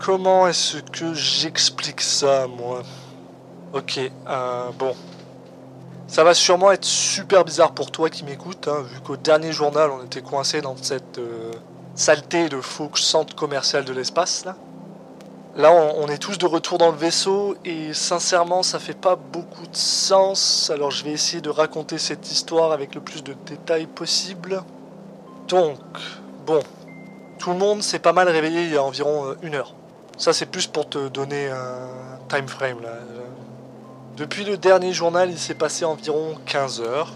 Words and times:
Comment 0.00 0.48
est-ce 0.48 0.78
que 0.78 1.14
j'explique 1.14 2.00
ça, 2.00 2.48
moi? 2.48 2.82
Ok, 3.72 4.00
euh, 4.00 4.70
bon. 4.76 4.96
Ça 6.08 6.24
va 6.24 6.34
sûrement 6.34 6.72
être 6.72 6.84
super 6.84 7.44
bizarre 7.44 7.70
pour 7.70 7.92
toi 7.92 8.10
qui 8.10 8.24
m'écoutes, 8.24 8.66
hein, 8.66 8.82
vu 8.82 9.00
qu'au 9.00 9.16
dernier 9.16 9.52
journal, 9.52 9.92
on 9.92 10.02
était 10.04 10.22
coincé 10.22 10.60
dans 10.60 10.76
cette 10.76 11.20
saleté 11.94 12.48
de 12.48 12.60
faux 12.60 12.90
centre 12.94 13.34
commercial 13.34 13.84
de 13.84 13.92
l'espace, 13.92 14.44
là. 14.44 14.56
Là, 15.54 15.70
on, 15.70 16.04
on 16.04 16.08
est 16.08 16.16
tous 16.16 16.38
de 16.38 16.46
retour 16.46 16.78
dans 16.78 16.90
le 16.90 16.96
vaisseau, 16.96 17.56
et 17.64 17.92
sincèrement, 17.92 18.62
ça 18.62 18.78
fait 18.78 18.98
pas 18.98 19.16
beaucoup 19.16 19.66
de 19.66 19.76
sens, 19.76 20.70
alors 20.72 20.90
je 20.90 21.04
vais 21.04 21.10
essayer 21.10 21.42
de 21.42 21.50
raconter 21.50 21.98
cette 21.98 22.30
histoire 22.32 22.72
avec 22.72 22.94
le 22.94 23.02
plus 23.02 23.22
de 23.22 23.34
détails 23.46 23.86
possible. 23.86 24.62
Donc, 25.48 25.78
bon, 26.46 26.62
tout 27.38 27.50
le 27.50 27.58
monde 27.58 27.82
s'est 27.82 27.98
pas 27.98 28.12
mal 28.12 28.28
réveillé 28.28 28.62
il 28.62 28.72
y 28.72 28.76
a 28.76 28.82
environ 28.82 29.26
euh, 29.26 29.34
une 29.42 29.54
heure. 29.54 29.74
Ça, 30.16 30.32
c'est 30.32 30.46
plus 30.46 30.66
pour 30.66 30.88
te 30.88 31.08
donner 31.08 31.48
un 31.48 31.88
time 32.28 32.48
frame, 32.48 32.80
là. 32.80 32.90
Depuis 34.16 34.44
le 34.44 34.58
dernier 34.58 34.92
journal, 34.92 35.30
il 35.30 35.38
s'est 35.38 35.54
passé 35.54 35.84
environ 35.84 36.36
15 36.44 36.82
heures. 36.82 37.12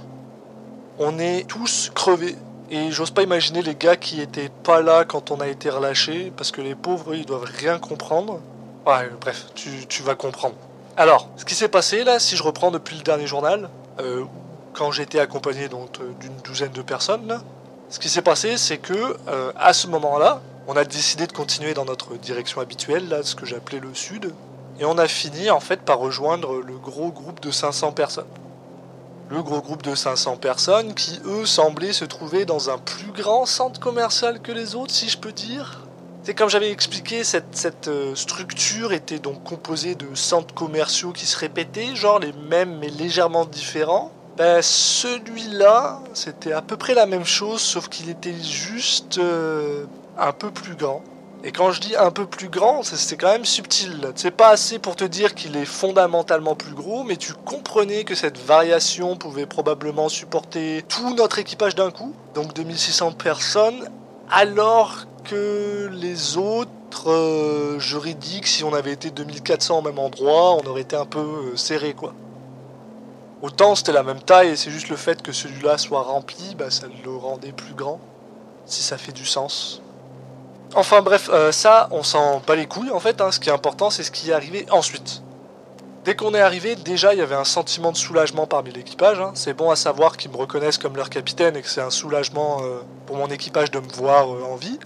On 0.99 1.19
est 1.19 1.47
tous 1.47 1.93
crevés. 1.95 2.37
Et 2.71 2.91
j'ose 2.91 3.11
pas 3.11 3.23
imaginer 3.23 3.63
les 3.63 3.77
gars 3.77 3.97
qui 3.97 4.21
étaient 4.21 4.49
pas 4.49 4.83
là 4.83 5.05
quand 5.05 5.31
on 5.31 5.41
a 5.41 5.47
été 5.47 5.71
relâchés, 5.71 6.33
parce 6.37 6.51
que 6.51 6.61
les 6.61 6.75
pauvres, 6.75 7.15
ils 7.15 7.25
doivent 7.25 7.49
rien 7.59 7.79
comprendre. 7.79 8.41
Ouais, 8.87 9.09
bref, 9.21 9.47
tu, 9.55 9.87
tu 9.89 10.03
vas 10.03 10.15
comprendre. 10.15 10.57
Alors, 10.97 11.29
ce 11.37 11.45
qui 11.45 11.55
s'est 11.55 11.69
passé 11.69 12.05
là, 12.05 12.19
si 12.19 12.37
je 12.37 12.43
reprends 12.43 12.71
depuis 12.71 12.97
le 12.97 13.03
dernier 13.03 13.27
journal, 13.27 13.69
euh, 14.01 14.25
quand 14.73 14.91
j'étais 14.91 15.21
accompagné 15.21 15.65
euh, 15.65 16.13
d'une 16.21 16.37
douzaine 16.45 16.73
de 16.73 16.83
personnes, 16.83 17.41
ce 17.89 17.99
qui 17.99 18.09
s'est 18.09 18.23
passé, 18.23 18.57
c'est 18.57 18.79
que 18.79 19.17
euh, 19.29 19.53
à 19.57 19.73
ce 19.73 19.87
moment-là, 19.87 20.41
on 20.67 20.77
a 20.77 20.85
décidé 20.85 21.27
de 21.27 21.33
continuer 21.33 21.75
dans 21.75 21.85
notre 21.85 22.15
direction 22.17 22.61
habituelle, 22.61 23.09
là, 23.09 23.23
ce 23.23 23.37
que 23.37 23.47
j'appelais 23.47 23.79
le 23.79 23.95
sud, 23.95 24.33
et 24.81 24.85
on 24.85 24.99
a 24.99 25.07
fini 25.07 25.51
en 25.51 25.61
fait 25.61 25.83
par 25.83 25.99
rejoindre 25.99 26.57
le 26.57 26.77
gros 26.77 27.11
groupe 27.11 27.41
de 27.41 27.51
500 27.51 27.93
personnes. 27.93 28.27
Le 29.29 29.43
gros 29.43 29.61
groupe 29.61 29.83
de 29.83 29.95
500 29.95 30.37
personnes 30.37 30.95
qui, 30.95 31.19
eux, 31.25 31.47
semblaient 31.47 31.93
se 31.93 32.05
trouver 32.05 32.45
dans 32.45 32.71
un 32.71 32.79
plus 32.79 33.11
grand 33.11 33.45
centre 33.45 33.81
commercial 33.81 34.41
que 34.41 34.53
les 34.53 34.77
autres, 34.77 34.93
si 34.93 35.09
je 35.09 35.19
peux 35.19 35.33
dire. 35.33 35.81
C'est 36.23 36.35
comme 36.35 36.49
j'avais 36.49 36.71
expliqué, 36.71 37.25
cette, 37.25 37.89
euh, 37.89 38.15
structure 38.15 38.93
était 38.93 39.19
donc 39.19 39.43
composée 39.43 39.97
de 39.97 40.15
centres 40.15 40.55
commerciaux 40.55 41.13
qui 41.13 41.27
se 41.27 41.37
répétaient, 41.39 41.97
genre 41.97 42.21
les 42.21 42.33
mêmes 42.33 42.79
mais 42.79 42.89
légèrement 42.89 43.45
différents. 43.45 44.13
Ben, 44.37 44.61
celui-là, 44.63 46.01
c'était 46.15 46.53
à 46.53 46.63
peu 46.63 46.77
près 46.77 46.95
la 46.95 47.07
même 47.07 47.25
chose, 47.25 47.61
sauf 47.61 47.89
qu'il 47.89 48.11
était 48.11 48.35
juste 48.35 49.19
euh, 49.19 49.87
un 50.19 50.33
peu 50.33 50.51
plus 50.51 50.77
grand. 50.77 51.03
Et 51.47 51.53
quand 51.53 51.71
je 51.71 51.81
dis 51.81 51.95
un 51.95 52.11
peu 52.11 52.27
plus 52.27 52.49
grand, 52.49 52.83
c'est- 52.83 53.17
quand 53.17 53.31
même 53.31 53.45
subtil. 53.45 54.11
C'est 54.17 54.33
pas 54.33 54.49
assez 54.49 54.81
pour 54.81 54.97
te 54.97 55.05
dire 55.05 55.33
qu'il 55.33 55.57
est 55.57 55.65
fondamentalement 55.65 56.57
plus 56.57 56.75
gros, 56.75 57.05
mais 57.05 57.17
tu 57.17 57.35
comprenais 57.35 58.03
que 58.03 58.17
cette 58.17 58.37
variation 58.37 59.15
pouvait 59.17 59.47
probablement 59.47 60.09
supporter 60.09 60.83
tout 60.89 61.15
notre 61.15 61.39
équipage 61.39 61.77
d'un 61.77 61.93
coup, 61.93 62.13
donc 62.35 62.53
2600 62.53 63.13
personnes, 63.13 63.89
alors 64.29 65.07
que 65.23 65.89
les 65.93 66.37
autres 66.37 67.11
euh, 67.11 67.79
juridiques, 67.79 68.49
si 68.49 68.65
on 68.65 68.75
avait 68.75 68.93
été 68.93 69.13
2400 69.13 69.79
au 69.79 69.83
même 69.83 70.01
endroit, 70.01 70.55
on 70.55 70.67
aurait 70.67 70.81
été 70.81 70.97
un 70.97 71.07
peu 71.07 71.21
euh, 71.21 71.57
serré 71.57 71.95
quoi. 71.95 72.13
Autant 73.41 73.77
c'était 73.77 73.93
la 73.93 74.03
même 74.03 74.21
taille 74.21 74.49
et 74.49 74.57
c'est 74.57 74.73
juste 74.73 74.89
le 74.89 74.97
fait 74.97 75.23
que 75.23 75.31
celui-là 75.31 75.79
soit 75.79 76.03
rempli, 76.03 76.57
bah, 76.59 76.73
ça 76.73 76.87
le 77.05 77.15
rendait 77.15 77.53
plus 77.53 77.75
grand, 77.75 78.01
si 78.65 78.83
ça 78.83 78.99
fait 78.99 79.13
du 79.13 79.27
sens. 79.27 79.81
Enfin 80.77 81.01
bref, 81.01 81.31
euh, 81.33 81.53
ça, 81.53 81.89
on 81.91 82.03
s'en 82.03 82.41
bat 82.47 82.55
les 82.55 82.67
couilles 82.67 82.91
en 82.91 83.01
fait. 83.01 83.21
hein. 83.23 83.33
Ce 83.33 83.41
qui 83.41 83.49
est 83.49 83.53
important, 83.53 83.89
c'est 83.89 84.03
ce 84.03 84.11
qui 84.11 84.31
est 84.31 84.35
arrivé 84.35 84.67
ensuite. 84.71 85.23
Dès 86.05 86.15
qu'on 86.15 86.35
est 86.35 86.41
arrivé, 86.41 86.77
déjà, 86.77 87.15
il 87.15 87.19
y 87.19 87.23
avait 87.23 87.35
un 87.35 87.45
sentiment 87.45 87.93
de 87.93 87.97
soulagement 87.97 88.47
parmi 88.47 88.71
l'équipage. 88.73 89.19
hein. 89.19 89.31
C'est 89.35 89.55
bon 89.55 89.71
à 89.71 89.77
savoir 89.77 90.19
qu'ils 90.19 90.31
me 90.31 90.37
reconnaissent 90.37 90.77
comme 90.79 90.95
leur 90.97 91.09
capitaine 91.09 91.57
et 91.57 91.63
que 91.63 91.69
c'est 91.69 91.81
un 91.81 91.91
soulagement 91.91 92.59
euh, 92.63 92.81
pour 93.07 93.17
mon 93.17 93.29
équipage 93.29 93.71
de 93.71 93.81
me 93.81 93.89
voir 93.95 94.33
euh, 94.33 94.45
en 94.45 94.57
vie. 94.57 94.79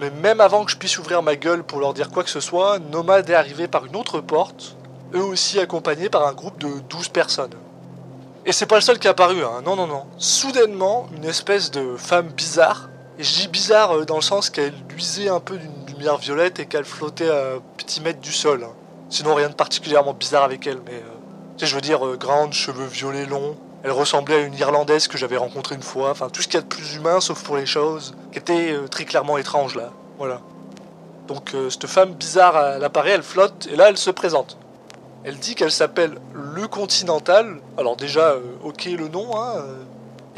Mais 0.00 0.10
même 0.10 0.40
avant 0.40 0.64
que 0.64 0.72
je 0.72 0.76
puisse 0.76 0.98
ouvrir 0.98 1.22
ma 1.22 1.36
gueule 1.36 1.62
pour 1.62 1.78
leur 1.78 1.94
dire 1.94 2.10
quoi 2.10 2.24
que 2.24 2.30
ce 2.30 2.40
soit, 2.40 2.80
Nomad 2.80 3.30
est 3.30 3.34
arrivé 3.34 3.68
par 3.68 3.86
une 3.86 3.94
autre 3.96 4.20
porte, 4.20 4.76
eux 5.14 5.22
aussi 5.22 5.60
accompagnés 5.60 6.08
par 6.10 6.26
un 6.26 6.32
groupe 6.32 6.58
de 6.58 6.80
12 6.90 7.08
personnes. 7.08 7.54
Et 8.44 8.52
c'est 8.52 8.66
pas 8.66 8.74
le 8.76 8.80
seul 8.80 8.98
qui 8.98 9.06
est 9.06 9.10
apparu, 9.10 9.42
hein. 9.44 9.62
non, 9.64 9.76
non, 9.76 9.86
non. 9.86 10.04
Soudainement, 10.18 11.06
une 11.16 11.24
espèce 11.24 11.70
de 11.70 11.96
femme 11.96 12.28
bizarre, 12.28 12.88
et 13.18 13.24
je 13.24 13.34
dis 13.34 13.48
bizarre 13.48 13.96
euh, 13.96 14.04
dans 14.04 14.16
le 14.16 14.22
sens 14.22 14.50
qu'elle 14.50 14.74
luisait 14.90 15.28
un 15.28 15.40
peu 15.40 15.58
d'une 15.58 15.86
lumière 15.86 16.16
violette 16.18 16.60
et 16.60 16.66
qu'elle 16.66 16.84
flottait 16.84 17.28
à 17.30 17.56
un 17.56 17.60
petit 17.76 18.00
mètre 18.00 18.20
du 18.20 18.32
sol. 18.32 18.64
hein. 18.64 18.72
Sinon, 19.10 19.34
rien 19.34 19.48
de 19.48 19.54
particulièrement 19.54 20.14
bizarre 20.14 20.44
avec 20.44 20.66
elle, 20.66 20.80
mais. 20.86 20.94
euh, 20.94 21.16
tu 21.56 21.64
sais, 21.64 21.70
je 21.70 21.74
veux 21.74 21.80
dire, 21.80 22.06
euh, 22.06 22.16
grande, 22.16 22.52
cheveux 22.52 22.86
violets 22.86 23.26
longs. 23.26 23.56
Elle 23.82 23.90
ressemblait 23.92 24.36
à 24.36 24.40
une 24.40 24.54
Irlandaise 24.54 25.08
que 25.08 25.18
j'avais 25.18 25.36
rencontrée 25.36 25.74
une 25.74 25.82
fois. 25.82 26.10
Enfin, 26.10 26.28
tout 26.28 26.42
ce 26.42 26.46
qu'il 26.46 26.54
y 26.54 26.58
a 26.58 26.62
de 26.62 26.66
plus 26.66 26.94
humain, 26.96 27.20
sauf 27.20 27.42
pour 27.42 27.56
les 27.56 27.66
choses, 27.66 28.14
qui 28.32 28.38
étaient 28.38 28.72
euh, 28.72 28.86
très 28.86 29.04
clairement 29.04 29.38
étranges, 29.38 29.74
là. 29.74 29.90
Voilà. 30.18 30.40
Donc, 31.26 31.54
cette 31.68 31.86
femme 31.86 32.14
bizarre, 32.14 32.56
elle 32.76 32.84
apparaît, 32.84 33.10
elle 33.10 33.22
flotte, 33.22 33.68
et 33.70 33.76
là, 33.76 33.90
elle 33.90 33.98
se 33.98 34.10
présente. 34.10 34.56
Elle 35.24 35.36
dit 35.36 35.54
qu'elle 35.54 35.70
s'appelle 35.70 36.18
Le 36.32 36.66
Continental. 36.68 37.60
Alors, 37.76 37.96
déjà, 37.96 38.34
ok 38.64 38.86
le 38.86 39.08
nom, 39.08 39.38
hein. 39.38 39.62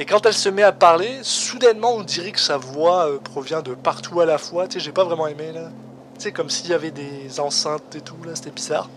Et 0.01 0.07
quand 0.07 0.25
elle 0.25 0.33
se 0.33 0.49
met 0.49 0.63
à 0.63 0.73
parler, 0.73 1.19
soudainement, 1.21 1.93
on 1.93 2.03
dirait 2.03 2.33
que 2.33 2.41
sa 2.41 2.57
voix 2.57 3.07
euh, 3.07 3.19
provient 3.19 3.61
de 3.61 3.75
partout 3.75 4.23
à 4.23 4.25
la 4.25 4.39
fois. 4.39 4.67
Tu 4.67 4.79
sais, 4.79 4.81
j'ai 4.87 4.93
pas 4.93 5.05
vraiment 5.05 5.27
aimé 5.27 5.53
là. 5.53 5.69
Tu 6.15 6.23
sais, 6.23 6.33
comme 6.33 6.49
s'il 6.49 6.71
y 6.71 6.73
avait 6.73 6.91
des 6.91 7.39
enceintes 7.39 7.95
et 7.95 8.01
tout 8.01 8.17
là, 8.25 8.35
c'était 8.35 8.51
bizarre. 8.51 8.89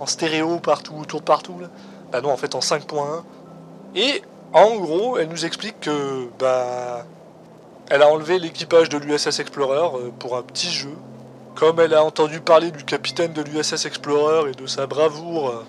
En 0.00 0.06
stéréo 0.06 0.58
partout, 0.58 0.96
autour 1.00 1.20
de 1.20 1.24
partout 1.24 1.60
là. 1.60 1.68
Bah 2.10 2.20
non, 2.20 2.32
en 2.32 2.36
fait 2.36 2.56
en 2.56 2.58
5.1. 2.58 3.22
Et 3.94 4.20
en 4.52 4.74
gros, 4.78 5.16
elle 5.16 5.28
nous 5.28 5.46
explique 5.46 5.78
que 5.78 6.26
bah 6.40 7.06
elle 7.88 8.02
a 8.02 8.10
enlevé 8.10 8.40
l'équipage 8.40 8.88
de 8.88 8.98
l'USS 8.98 9.38
Explorer 9.38 9.96
euh, 9.96 10.10
pour 10.18 10.36
un 10.36 10.42
petit 10.42 10.72
jeu. 10.72 10.96
Comme 11.54 11.78
elle 11.78 11.94
a 11.94 12.02
entendu 12.02 12.40
parler 12.40 12.72
du 12.72 12.82
capitaine 12.82 13.32
de 13.32 13.42
l'USS 13.42 13.86
Explorer 13.86 14.50
et 14.50 14.54
de 14.54 14.66
sa 14.66 14.88
bravoure, 14.88 15.62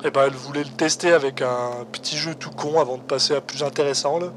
euh, 0.00 0.06
eh 0.06 0.10
ben 0.10 0.24
elle 0.26 0.34
voulait 0.34 0.64
le 0.64 0.70
tester 0.70 1.12
avec 1.12 1.42
un 1.42 1.84
petit 1.90 2.16
jeu 2.16 2.34
tout 2.34 2.50
con 2.50 2.80
avant 2.80 2.96
de 2.96 3.02
passer 3.02 3.34
à 3.34 3.40
plus 3.40 3.62
intéressant 3.62 4.18
là. 4.18 4.28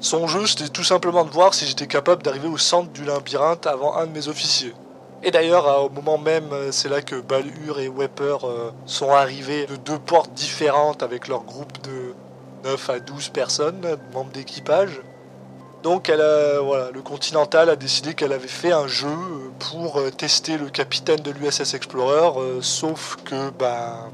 Son 0.00 0.26
jeu 0.26 0.46
c'était 0.46 0.68
tout 0.68 0.84
simplement 0.84 1.24
de 1.24 1.30
voir 1.30 1.54
si 1.54 1.66
j'étais 1.66 1.86
capable 1.86 2.22
d'arriver 2.22 2.48
au 2.48 2.58
centre 2.58 2.90
du 2.90 3.04
labyrinthe 3.04 3.66
avant 3.66 3.96
un 3.96 4.06
de 4.06 4.12
mes 4.12 4.28
officiers. 4.28 4.74
Et 5.24 5.30
d'ailleurs, 5.30 5.84
au 5.84 5.88
moment 5.88 6.18
même, 6.18 6.52
euh, 6.52 6.72
c'est 6.72 6.88
là 6.88 7.00
que 7.00 7.14
Balhur 7.14 7.78
et 7.78 7.88
Wepper 7.88 8.38
euh, 8.42 8.70
sont 8.86 9.10
arrivés 9.10 9.66
de 9.66 9.76
deux 9.76 9.98
portes 9.98 10.32
différentes 10.32 11.04
avec 11.04 11.28
leur 11.28 11.44
groupe 11.44 11.80
de 11.82 12.14
9 12.64 12.90
à 12.90 12.98
12 12.98 13.28
personnes, 13.28 13.86
membres 14.12 14.32
d'équipage. 14.32 15.00
Donc 15.84 16.08
elle 16.08 16.24
voilà, 16.64 16.90
le 16.92 17.02
Continental 17.02 17.68
a 17.68 17.76
décidé 17.76 18.14
qu'elle 18.14 18.32
avait 18.32 18.48
fait 18.48 18.72
un 18.72 18.88
jeu 18.88 19.08
euh, 19.08 19.50
pour 19.58 20.00
tester 20.16 20.58
le 20.58 20.70
capitaine 20.70 21.20
de 21.20 21.30
l'USS 21.30 21.74
Explorer, 21.74 22.60
sauf 22.60 23.16
que 23.24 23.50
bah, 23.50 24.10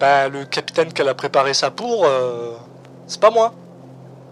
bah, 0.00 0.28
le 0.28 0.46
capitaine 0.46 0.92
qu'elle 0.94 1.08
a 1.08 1.14
préparé 1.14 1.52
ça 1.52 1.70
pour, 1.70 2.06
euh, 2.06 2.56
c'est 3.06 3.20
pas 3.20 3.30
moi. 3.30 3.52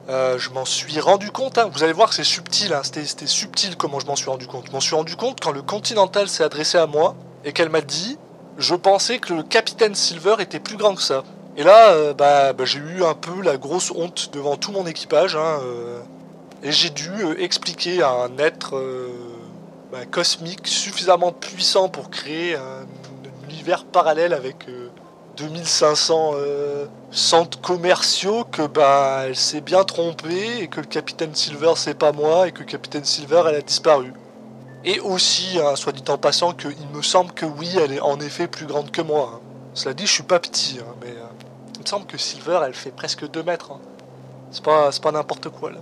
Euh, 0.09 0.39
je 0.39 0.49
m'en 0.49 0.65
suis 0.65 0.99
rendu 0.99 1.31
compte, 1.31 1.59
hein. 1.59 1.71
vous 1.71 1.85
allez 1.85 1.93
voir 1.93 2.09
que 2.09 2.15
c'est 2.15 2.25
subtil, 2.25 2.73
hein. 2.73 2.81
c'était 2.83 3.27
subtil 3.27 3.77
comment 3.77 4.01
je 4.01 4.07
m'en 4.07 4.17
suis 4.17 4.31
rendu 4.31 4.47
compte. 4.47 4.65
Je 4.69 4.73
m'en 4.73 4.81
suis 4.81 4.97
rendu 4.97 5.15
compte 5.17 5.41
quand 5.41 5.53
le 5.53 5.61
Continental 5.61 6.29
s'est 6.31 6.43
adressé 6.43 6.79
à 6.79 6.87
moi 6.87 7.15
et 7.45 7.53
qu'elle 7.53 7.69
m'a 7.69 7.83
dit 7.83 8.17
Je 8.57 8.75
pensais 8.75 9.19
que 9.19 9.35
le 9.35 9.43
capitaine 9.43 9.95
Silver 9.95 10.37
était 10.41 10.59
plus 10.59 10.79
grand 10.79 10.95
que 10.95 11.03
ça. 11.03 11.23
Et 11.59 11.63
là, 11.63 11.91
euh, 11.91 12.15
bah, 12.15 12.55
bah, 12.55 12.65
j'ai 12.65 12.79
eu 12.79 13.05
un 13.05 13.13
peu 13.13 13.43
la 13.43 13.59
grosse 13.59 13.91
honte 13.91 14.31
devant 14.33 14.57
tout 14.57 14.73
mon 14.73 14.87
équipage. 14.87 15.37
hein, 15.37 15.61
et 16.63 16.73
j'ai 16.73 16.91
dû 16.91 17.13
expliquer 17.39 18.03
à 18.03 18.11
un 18.11 18.39
être 18.39 18.75
bah, 19.93 20.07
cosmique 20.11 20.67
suffisamment 20.67 21.31
puissant 21.31 21.91
pour 21.91 22.09
créer 22.09 22.55
un, 22.57 22.61
un 22.61 23.51
univers 23.51 23.85
parallèle 23.85 24.33
avec 24.33 24.67
2500 25.39 26.33
euh, 26.35 26.87
centres 27.11 27.61
commerciaux 27.61 28.45
que 28.45 28.67
bah 28.67 29.23
elle 29.27 29.37
s'est 29.37 29.61
bien 29.61 29.85
trompée 29.85 30.59
et 30.61 30.69
que 30.69 30.81
le 30.81 30.87
capitaine 30.87 31.35
Silver 31.35 31.73
c'est 31.77 31.95
pas 31.95 32.13
moi 32.13 32.49
et 32.49 32.53
que 32.53 32.61
le 32.61 32.65
capitaine 32.65 33.05
Silver 33.05 33.45
elle 33.49 33.55
a 33.55 33.63
disparu. 33.63 34.13
Et 34.85 35.01
aussi, 35.01 35.59
hein, 35.59 35.77
soit 35.77 35.93
dit 35.93 36.05
en 36.09 36.19
passant, 36.19 36.53
qu'il 36.53 36.89
me 36.95 37.03
semble 37.03 37.33
que 37.33 37.45
oui, 37.45 37.77
elle 37.83 37.93
est 37.93 38.01
en 38.01 38.21
effet 38.21 38.47
plus 38.47 38.67
grande 38.67 38.91
que 38.91 39.03
moi. 39.03 39.33
hein. 39.35 39.41
Cela 39.75 39.93
dit, 39.95 40.07
je 40.07 40.13
suis 40.13 40.23
pas 40.23 40.39
petit, 40.41 40.79
hein, 40.81 40.95
mais 41.01 41.11
euh, 41.11 41.27
il 41.75 41.81
me 41.83 41.87
semble 41.87 42.07
que 42.07 42.17
Silver 42.19 42.61
elle 42.65 42.75
fait 42.75 42.91
presque 42.91 43.29
2 43.29 43.43
mètres. 43.43 43.73
C'est 44.51 44.65
pas, 44.65 44.91
c'est 44.93 45.03
pas 45.03 45.13
n'importe 45.13 45.49
quoi 45.51 45.71
là. 45.73 45.79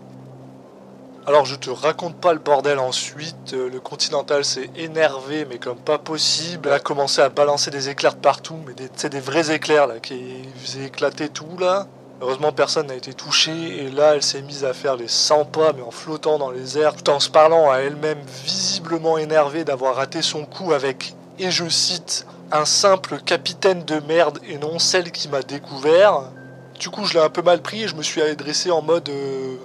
Alors 1.28 1.44
je 1.44 1.56
te 1.56 1.70
raconte 1.70 2.14
pas 2.14 2.32
le 2.32 2.38
bordel 2.38 2.78
ensuite, 2.78 3.52
euh, 3.52 3.68
le 3.68 3.80
Continental 3.80 4.44
s'est 4.44 4.70
énervé 4.76 5.44
mais 5.44 5.58
comme 5.58 5.76
pas 5.76 5.98
possible, 5.98 6.68
elle 6.68 6.74
a 6.74 6.78
commencé 6.78 7.20
à 7.20 7.28
balancer 7.30 7.72
des 7.72 7.88
éclairs 7.88 8.14
de 8.14 8.20
partout, 8.20 8.56
mais 8.64 8.74
des, 8.74 9.08
des 9.08 9.18
vrais 9.18 9.52
éclairs 9.52 9.88
là 9.88 9.98
qui 9.98 10.48
faisaient 10.62 10.84
éclater 10.84 11.28
tout 11.28 11.58
là. 11.58 11.88
Heureusement 12.20 12.52
personne 12.52 12.86
n'a 12.86 12.94
été 12.94 13.12
touché 13.12 13.50
et 13.50 13.90
là 13.90 14.14
elle 14.14 14.22
s'est 14.22 14.40
mise 14.40 14.64
à 14.64 14.72
faire 14.72 14.94
les 14.94 15.08
100 15.08 15.46
pas 15.46 15.72
mais 15.72 15.82
en 15.82 15.90
flottant 15.90 16.38
dans 16.38 16.52
les 16.52 16.78
airs 16.78 16.94
tout 16.94 17.10
en 17.10 17.18
se 17.18 17.28
parlant 17.28 17.72
à 17.72 17.78
elle-même 17.78 18.20
visiblement 18.44 19.18
énervée 19.18 19.64
d'avoir 19.64 19.96
raté 19.96 20.22
son 20.22 20.44
coup 20.44 20.72
avec, 20.72 21.16
et 21.40 21.50
je 21.50 21.68
cite, 21.68 22.24
un 22.52 22.64
simple 22.64 23.18
capitaine 23.18 23.82
de 23.82 23.98
merde 24.06 24.38
et 24.48 24.58
non 24.58 24.78
celle 24.78 25.10
qui 25.10 25.26
m'a 25.28 25.42
découvert. 25.42 26.20
Du 26.78 26.88
coup 26.88 27.04
je 27.04 27.14
l'ai 27.14 27.24
un 27.24 27.30
peu 27.30 27.42
mal 27.42 27.62
pris 27.62 27.82
et 27.82 27.88
je 27.88 27.96
me 27.96 28.04
suis 28.04 28.22
adressé 28.22 28.70
en 28.70 28.80
mode... 28.80 29.08
Euh, 29.08 29.56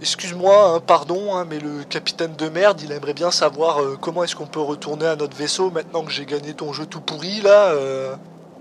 Excuse-moi, 0.00 0.74
hein, 0.74 0.80
pardon, 0.80 1.34
hein, 1.34 1.46
mais 1.48 1.60
le 1.60 1.84
capitaine 1.84 2.34
de 2.34 2.48
merde, 2.48 2.80
il 2.82 2.92
aimerait 2.92 3.14
bien 3.14 3.30
savoir 3.30 3.80
euh, 3.80 3.96
comment 4.00 4.24
est-ce 4.24 4.34
qu'on 4.34 4.46
peut 4.46 4.60
retourner 4.60 5.06
à 5.06 5.16
notre 5.16 5.36
vaisseau 5.36 5.70
maintenant 5.70 6.02
que 6.02 6.10
j'ai 6.10 6.26
gagné 6.26 6.52
ton 6.52 6.72
jeu 6.72 6.84
tout 6.84 7.00
pourri 7.00 7.40
là. 7.40 7.68
Euh. 7.68 8.14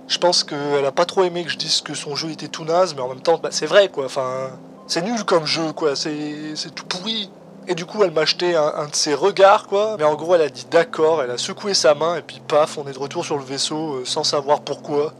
je 0.07 0.18
pense 0.19 0.44
qu'elle 0.44 0.85
a 0.85 0.91
pas 0.91 1.06
trop 1.06 1.24
aimé 1.24 1.44
que 1.44 1.50
je 1.50 1.57
dise 1.57 1.81
que 1.81 1.95
son 1.95 2.15
jeu 2.15 2.30
était 2.30 2.47
tout 2.47 2.65
naze, 2.65 2.95
mais 2.95 3.01
en 3.01 3.07
même 3.07 3.21
temps, 3.21 3.39
bah, 3.41 3.50
c'est 3.51 3.65
vrai 3.65 3.89
quoi. 3.89 4.06
Enfin, 4.06 4.51
c'est 4.88 5.01
nul 5.01 5.24
comme 5.25 5.45
jeu 5.45 5.74
quoi. 5.74 5.95
C'est 5.95 6.53
tout 6.75 6.85
pourri. 6.85 7.31
Et 7.68 7.75
du 7.75 7.86
coup, 7.86 8.03
elle 8.03 8.12
m'a 8.12 8.21
acheté 8.21 8.56
un, 8.56 8.88
de 8.88 8.95
ses 8.95 9.13
regards, 9.13 9.68
quoi. 9.68 9.95
Mais 9.97 10.03
en 10.03 10.15
gros, 10.15 10.36
elle 10.36 10.41
a 10.41 10.50
dit 10.50 10.68
d'accord, 10.69 11.24
elle 11.24 11.31
a 11.31 11.38
secoué 11.38 11.74
sa 11.74 11.95
main, 11.95 12.18
et 12.18 12.21
puis 12.21 12.41
paf, 12.45 12.77
on 12.77 12.86
est 12.88 12.94
de 12.94 13.00
retour 13.00 13.24
sur 13.24 13.38
le 13.38 13.44
vaisseau 13.44 13.95
euh, 13.95 14.06
sans 14.06 14.24
savoir 14.24 14.62
pourquoi. 14.62 15.13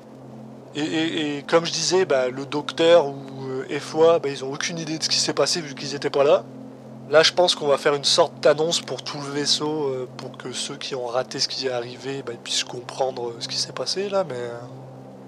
Et, 0.76 1.44
comme 1.48 1.66
je 1.66 1.72
disais, 1.72 2.06
bah, 2.06 2.30
le 2.30 2.46
docteur 2.46 3.06
ou 3.06 3.14
et 3.70 3.80
fois, 3.80 4.20
bah, 4.20 4.30
ils 4.30 4.44
ont 4.44 4.52
aucune 4.52 4.80
idée 4.80 4.98
de 4.98 5.04
ce 5.04 5.10
qui 5.10 5.20
s'est 5.20 5.34
passé 5.34 5.62
vu 5.62 5.76
qu'ils 5.76 5.96
étaient 5.96 6.10
pas 6.10 6.24
là. 6.24 6.44
Là, 7.10 7.22
je 7.22 7.34
pense 7.34 7.54
qu'on 7.54 7.68
va 7.68 7.78
faire 7.78 7.96
une 7.96 8.06
sorte 8.06 8.40
d'annonce 8.40 8.82
pour 8.82 9.04
tout 9.04 9.20
le 9.20 9.32
vaisseau, 9.32 9.88
euh, 9.90 10.10
pour 10.18 10.38
que 10.38 10.54
ceux 10.54 10.78
qui 10.78 10.96
ont 10.96 11.06
raté 11.06 11.40
ce 11.40 11.48
qui 11.48 11.68
est 11.68 11.72
arrivé 11.72 12.24
bah, 12.26 12.34
puissent 12.42 12.64
comprendre 12.64 13.30
euh, 13.30 13.36
ce 13.40 13.48
qui 13.48 13.58
s'est 13.58 13.74
passé 13.74 14.10
là. 14.10 14.24
Mais 14.28 14.36
euh, 14.36 14.58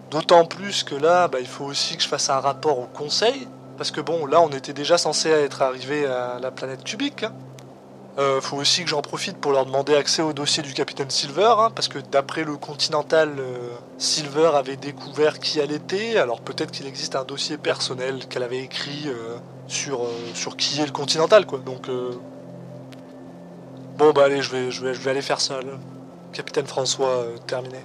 d'autant 0.09 0.45
plus 0.45 0.83
que 0.83 0.95
là, 0.95 1.27
bah, 1.27 1.39
il 1.41 1.47
faut 1.47 1.65
aussi 1.65 1.97
que 1.97 2.03
je 2.03 2.07
fasse 2.07 2.29
un 2.29 2.39
rapport 2.39 2.79
au 2.79 2.85
conseil, 2.85 3.47
parce 3.77 3.91
que 3.91 3.99
bon, 3.99 4.25
là, 4.25 4.41
on 4.41 4.49
était 4.49 4.73
déjà 4.73 4.97
censé 4.97 5.29
être 5.29 5.61
arrivé 5.61 6.05
à 6.05 6.39
la 6.41 6.49
planète 6.49 6.83
cubique. 6.83 7.23
Hein. 7.23 7.33
Euh, 8.17 8.39
faut 8.39 8.56
aussi 8.56 8.83
que 8.83 8.89
j'en 8.89 9.01
profite 9.01 9.38
pour 9.38 9.51
leur 9.51 9.65
demander 9.65 9.94
accès 9.94 10.21
au 10.21 10.31
dossier 10.31 10.63
du 10.63 10.73
capitaine 10.73 11.09
Silver, 11.09 11.53
hein, 11.57 11.69
parce 11.75 11.89
que 11.89 12.00
d'après 12.00 12.45
le 12.45 12.56
Continental, 12.56 13.33
euh, 13.38 13.71
Silver 13.97 14.51
avait 14.53 14.77
découvert 14.77 15.39
qui 15.39 15.59
elle 15.59 15.73
était, 15.73 16.17
alors 16.17 16.39
peut-être 16.39 16.71
qu'il 16.71 16.88
existe 16.88 17.17
un 17.17 17.25
dossier 17.25 17.57
personnel 17.57 18.25
qu'elle 18.29 18.44
avait 18.44 18.63
écrit 18.63 19.03
euh, 19.07 19.35
sur, 19.67 20.07
sur 20.33 20.56
qui 20.56 20.79
est 20.79 20.85
le 20.85 20.94
Continental, 20.94 21.45
quoi. 21.45 21.59
Donc, 21.59 21.89
bon, 23.97 24.12
bah 24.13 24.23
allez, 24.25 24.41
je 24.41 24.51
vais, 24.51 24.71
je, 24.71 24.85
vais, 24.85 24.94
je 24.94 25.00
vais 25.01 25.12
aller 25.12 25.21
faire 25.21 25.41
ça. 25.41 25.59
Capitaine 26.31 26.67
François, 26.67 27.25
terminé. 27.47 27.79